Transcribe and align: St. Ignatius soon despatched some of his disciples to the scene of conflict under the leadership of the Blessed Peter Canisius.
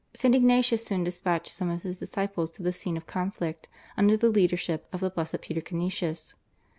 St. 0.15 0.33
Ignatius 0.33 0.83
soon 0.83 1.03
despatched 1.03 1.53
some 1.53 1.69
of 1.69 1.83
his 1.83 1.99
disciples 1.99 2.49
to 2.49 2.63
the 2.63 2.73
scene 2.73 2.97
of 2.97 3.05
conflict 3.05 3.69
under 3.95 4.17
the 4.17 4.29
leadership 4.29 4.87
of 4.91 4.99
the 5.01 5.11
Blessed 5.11 5.41
Peter 5.41 5.61
Canisius. 5.61 6.33